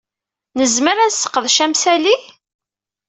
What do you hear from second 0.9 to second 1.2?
ad